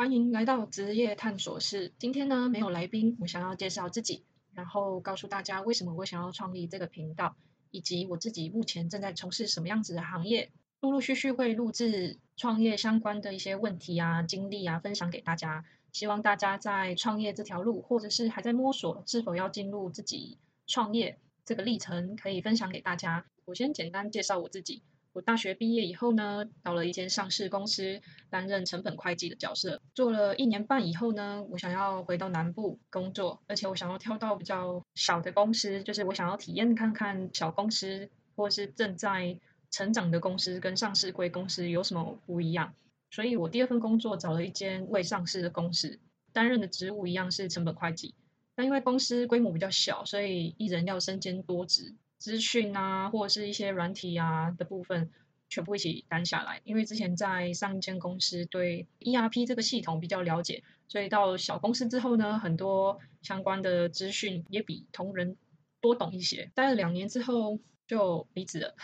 [0.00, 1.92] 欢迎来到职业探索室。
[1.98, 4.24] 今天呢，没有来宾，我想要介绍自己，
[4.54, 7.36] 然后告诉大家为什么我想要创立这个频道，
[7.70, 10.52] 以及我自己目前正在从事什么样子的行业。
[10.80, 15.66] 陆陆续续会录制创业相关的一些问题啊、经历啊，分享给大家。
[15.92, 23.26] 希望大家在创业这条路，或者是还在摸索是否要进入自己创业这个历程，可以分享给大家。
[23.44, 24.80] 我先简单介绍我自己。
[25.12, 39.36] 我大学毕业以后呢，到了一间上市公司担任成本会计的角色，做了一年半以后呢，我想要回到南部工作，而且我想要跳到比较小的公司，就是我想要体验看看小公司或是正在
[39.70, 42.74] 成长的公司跟上市贵公司有什么不一样。
[43.10, 45.98] 所以我第二份工作找了一间未上市的公司，
[46.32, 48.14] 担任的职务一样是成本会计，
[48.54, 51.96] 但因为公司规模比较小，所以一人要身兼多职。
[52.20, 55.10] 资讯啊，或者是一些软体啊的部分，
[55.48, 56.60] 全部一起担下来。
[56.64, 65.38] 因为之前在上一间公司对 ERP 这个系统比较了解，所以到小公司之后呢，很多相关的资讯也比同仁
[65.80, 66.50] 多懂一些。
[66.54, 68.76] 待了两年之后就离职了，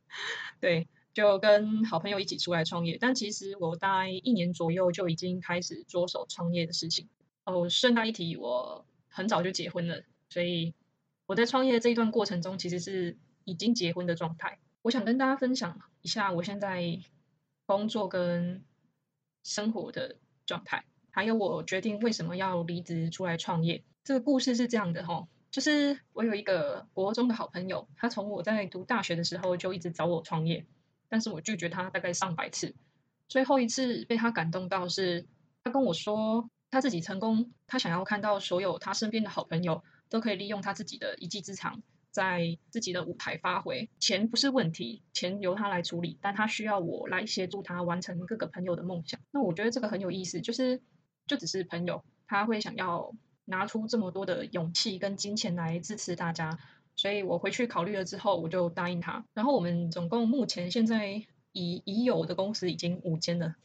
[0.60, 2.98] 对，就跟好朋友一起出来创业。
[3.00, 7.08] 但其实我待一年左右就已经开始着手创业的事情。
[7.46, 10.74] 哦，顺带一提，我很早就结婚了，所以。
[11.26, 14.58] 我在创业这一段过程中，其实是已经结婚的状态。
[14.82, 17.00] 我想跟大家分享一下我现在
[17.64, 18.62] 工作跟
[19.42, 23.82] 生活的状态，还有我决定为什么要离职出来创业。
[24.02, 30.66] 这个故事是这样的哈，就是我有一个国中的好朋友，他从我在读大学的时候就一直找我创业，
[31.08, 32.74] 但是我拒绝他大概上百次。
[33.28, 35.26] 最后一次被他感动到是，
[35.62, 39.82] 他跟我说他自己成功，他想要看到所有他身边的好朋友。
[40.14, 43.90] 都可以利用他自己的一技之长，在自己的舞台发挥。
[43.98, 49.18] 钱不是问题，钱由他来处理，但他需要我来协助他完成各个朋友的梦想。
[49.32, 50.80] 那我觉得这个很有意思，就是
[51.26, 53.12] 就只是朋友，他会想要
[53.44, 56.60] 拿出这么多的勇气跟金钱来支持大家。
[56.94, 59.26] 所以我回去考虑了之后，我就答应他。
[59.34, 63.56] 然后我们总共目前现在已已有的公司已经五间了，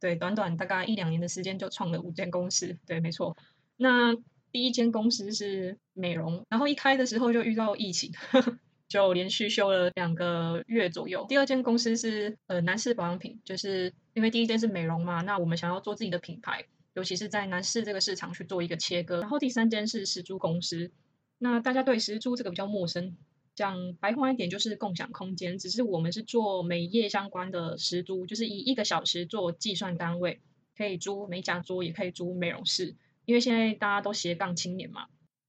[0.00, 2.78] 对，短短大概一两年的时间就创了五间公司。
[2.86, 3.36] 对，没错。
[3.76, 4.16] 那
[4.52, 8.12] 第一间公司是美容，然后一开的时候就遇到疫情，
[8.86, 11.24] 就连续休了两个月左右。
[11.28, 19.20] 第二间公司是呃男士保养品，就是因为第一间是美容嘛，那我们想要做自己的品牌，尤其是在男士这个市场去做一个切割。
[19.22, 20.90] 然后第三间是时租公司，
[21.38, 23.16] 那大家对时租这个比较陌生，
[23.54, 30.40] 讲白话一点就是共享空间，只是我们是做美业相关的时租，就是以一个小时做计算单位，
[30.76, 32.94] 可以租美甲桌，也可以租美容室。
[33.24, 35.06] 因为现在大家都斜杠青年嘛，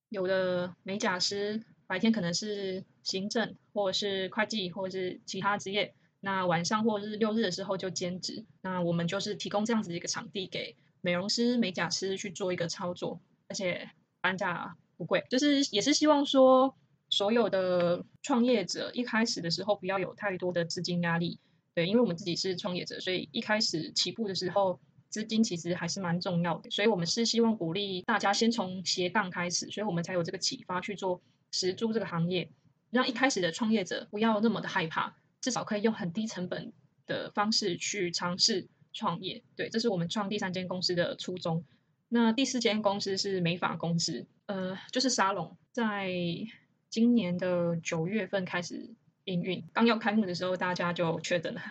[0.09, 8.45] 有的美甲师白天可能是行政或者是会计或者是其他职业，那晚上或者是六日的时候就兼职。
[8.61, 13.89] 那我们就是提供这样子一个场地给美容师、美甲师去做一个操作，而且
[14.21, 16.75] 单价不贵，就是也是希望说
[17.09, 21.39] 所有的创业者一开始的时候不要有太多的资金压力。
[21.73, 24.79] 对，因为我们自己是创业者，所以一开始起步的时候。
[25.13, 32.49] 资金其实还是蛮重要的，所以我们是希望鼓励大家先从斜杠开始，所以我们才有这个启发去做实租这个行业，
[32.89, 36.73] 让一开始的创业者不要那么的害怕，至少可以用很低成本
[37.05, 39.43] 的方式去尝试创业。
[39.55, 41.63] 对，这是我们创第三间公司的初衷。
[42.09, 46.09] 那第四间公司是美发公司，呃，就是沙龙，在
[46.89, 48.89] 今年的九月份开始
[49.25, 51.61] 营运，刚要开幕的时候大家就确诊了，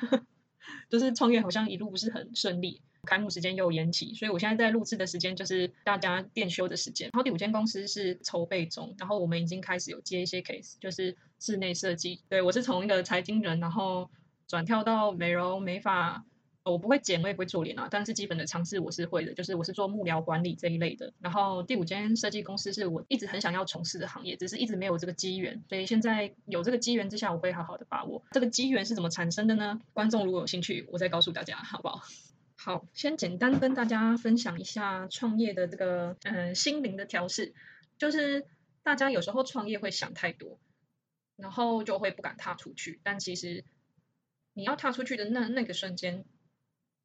[0.88, 2.80] 就是创业好像一路不是很顺利。
[3.04, 7.10] 开幕时间又延期，所以我现在在录制的时间就是大家电休的时间。
[7.12, 12.20] 然后第五间公司是筹备中，然后我们已经开始有接一些 case，就是室内设计。
[12.28, 14.08] 对我是从一个财经人，然后
[14.46, 16.24] 转跳到美容美发，
[16.64, 21.12] 我不会剪，我也不会做脸啊，但是基本的尝试我是会的，就是我是做幕僚管理这一类的。
[21.20, 28.22] 然后第五间设计公司是我一直很想要从事的行业，只是一直没有这个机缘，所以现在有这个机缘之下，我会好好的把握。
[28.30, 29.80] 这个机缘是怎么产生的呢？
[29.92, 32.02] 观众如果有兴趣，我再告诉大家，好不好？
[32.54, 37.54] 好，先简单跟大家分享一下创业的这个嗯心灵的调试，
[37.98, 38.46] 就是
[38.84, 40.60] 大家有时候创业会想太多，
[41.34, 43.00] 然后就会不敢踏出去。
[43.02, 43.64] 但其实
[44.52, 46.24] 你要踏出去的那那个瞬间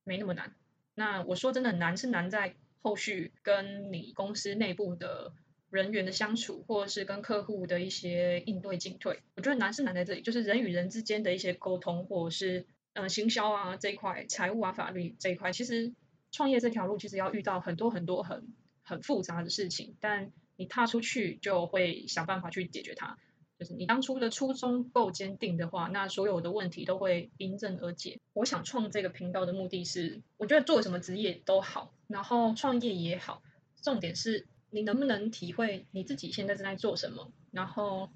[0.07, 0.55] 没那么难。
[0.95, 5.33] 那我说真的难是难在后续跟你公司内部的
[5.69, 9.21] 人员的相处，或者是跟客户的一些应对进退。
[9.35, 12.65] 我觉得难是难在这里，就是人与人之间的一些沟通，或者是。
[12.99, 15.93] 嗯，行销啊这一块，财务啊法律这一块，其实
[16.31, 18.47] 创业这条路其实要遇到很多很多很
[18.81, 23.19] 很复杂的事情，但你踏出去就会想办法去解决它。
[23.59, 28.19] 就是你当初的初衷够坚定的话，那所有的问题都会迎刃而解。
[28.33, 33.41] 我想创这个频道的目的是，我觉得做什么职业都好，然后创业也好，
[33.81, 38.09] 重点是你能不能体会你自己现在正在做什么，然后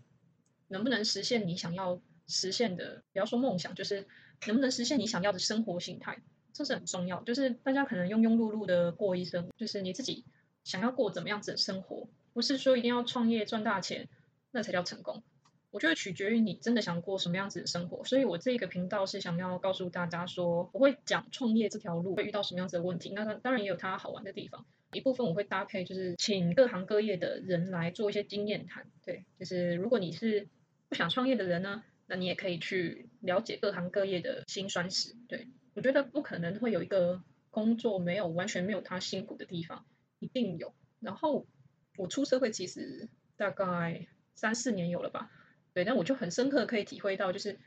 [0.67, 4.05] 能不能实现你想要实现的，不要说梦想，就是
[4.45, 6.21] 能不能实现你想要的生活形态，
[6.53, 7.23] 这是很重要。
[7.23, 10.23] 就是大家可能庸庸碌碌的过一生，就是你自己
[10.63, 14.07] 想要过怎么样子的生活，不是说一定要创业赚大钱，
[14.51, 15.23] 那才叫成功。
[15.71, 24.65] 我觉得取决于你真的想过什么样子的生活，所以我这个频道是想要告诉大家说，我会讲创业这条路会遇到什么样子的问题，那当然也有它好玩的地方。
[24.91, 28.85] 一部分我会搭配，就是请各行各业的人来做一些经验谈。
[29.05, 30.49] 对，就是如果你是
[30.89, 35.15] 不想创业的人呢，那你也可以去了解各行各业的辛酸史。
[35.29, 39.85] 对我觉得不可能会有一个工作没有完全没有他辛苦的地方，
[40.19, 40.73] 一定有。
[40.99, 41.47] 然后
[41.95, 43.07] 我出社会其实
[43.37, 45.31] 大概三四年有了吧。
[45.73, 47.59] 对，但我就很深刻可以体会到，就是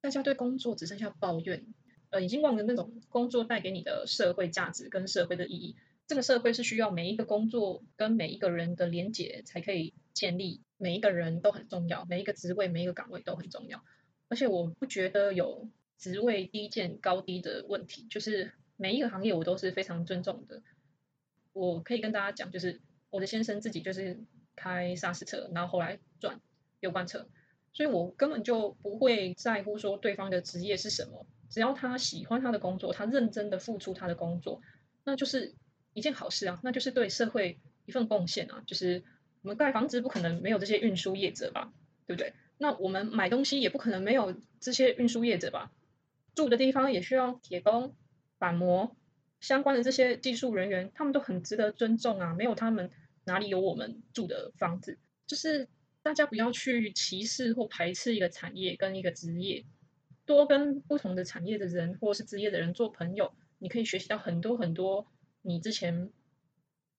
[0.00, 1.64] 大家对工作只剩下抱怨，
[2.10, 5.76] 呃，已经忘了那种工作带给你的社会价值跟社会的意义。
[6.08, 13.84] 这个社会是需要每一个工作跟每一个人的连结才可以建立，每一个人都很重要，每一个职位、每一个岗位都很重要。
[14.28, 15.68] 而且我不觉得有
[15.98, 20.62] 职位低贱高低的问题，就是每一个行业我都是非常尊重的。
[21.52, 22.80] 我可以跟大家讲，就是
[23.10, 24.18] 我的先生自己就是
[24.56, 26.40] 开沙石车，然后后来转。
[26.82, 27.28] 有关车，
[27.72, 34.60] 所以我根本就不会在乎说对方的职业是什么，只要他喜欢他的工作，他认真的付出他的工作，
[35.04, 35.54] 那就是
[35.94, 38.64] 一件好事啊，那就是对社会一份贡献啊。
[38.66, 39.04] 就是
[39.42, 41.72] 我们盖房子不可能没有这些运输业者吧，
[42.06, 42.34] 对不对？
[42.58, 45.70] 那我们买东西也不可能没有这些运输业者吧？
[46.34, 47.94] 住的地方也需要铁工、
[48.38, 48.96] 板模
[49.38, 52.90] 相关的这些技术人员，他们都很值得尊重啊，没有他们
[53.22, 54.98] 哪里有我们住的房子？
[55.28, 55.68] 就是。
[56.02, 59.64] 大家不要去歧视或排斥一个产业跟一个职业，
[60.26, 65.06] 多跟不同的产业的人或是职业的人做朋友，你可以学习到很多很多
[65.42, 66.10] 你之前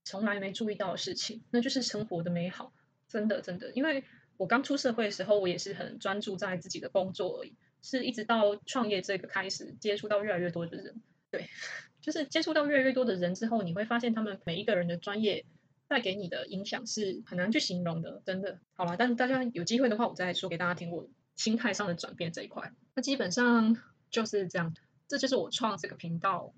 [0.05, 2.73] 从来没注意到的事情，那就是生活的美好。
[3.09, 4.03] 真的真的，因为
[4.37, 11.47] 我刚出社会的时候，我也是很专注在自己的工作而已，是一直到创业这个开始，接触到越来越多的人，对，
[12.01, 15.45] 就是接触到越来越多的人之后，你会发现他们每一个人的专业。
[15.93, 18.59] 带给你的影响是很难去形容的，真的。
[18.73, 22.73] 好了，但是大家有机会的话，我再说给大家听我心态上的转变这一块。
[22.95, 23.77] 那基本上
[24.09, 24.73] 就是这样，
[25.07, 26.55] 这就是我创这个频道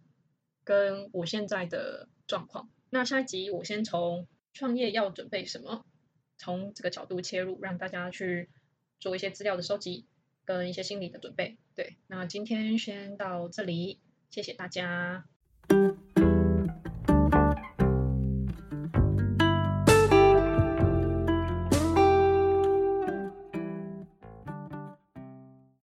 [0.63, 2.69] 跟我现在的状况。
[2.89, 5.85] 那下一集我先从创业要准备什么，
[6.37, 8.49] 从这个角度切入，让大家去
[9.01, 10.05] 做一些资料的收集
[10.45, 11.57] 跟一些心理的准备。
[11.75, 13.99] 对，那今天先到这里，
[14.29, 15.25] 谢谢大家。